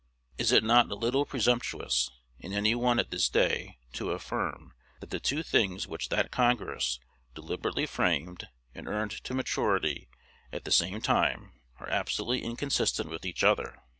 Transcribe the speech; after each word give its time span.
Is 0.39 0.51
it 0.51 0.63
not 0.63 0.89
a 0.89 0.95
little 0.95 1.25
presumptuous 1.27 2.09
in 2.39 2.53
any 2.53 2.73
one 2.73 2.97
at 2.97 3.11
this 3.11 3.29
day 3.29 3.77
to 3.93 4.09
affirm 4.13 4.73
that 4.99 5.11
the 5.11 5.19
two 5.19 5.43
things 5.43 5.85
which 5.85 6.09
that 6.09 6.31
Congress 6.31 6.99
deliberately 7.35 7.85
framed, 7.85 8.47
and 8.73 8.87
earned 8.87 9.11
to 9.23 9.35
maturity 9.35 10.09
at 10.51 10.63
the 10.63 10.71
same 10.71 11.01
time, 11.01 11.51
are 11.79 11.87
absolutely 11.87 12.43
inconsistent 12.43 13.11
with 13.11 13.25
each 13.27 13.43
other? 13.43 13.79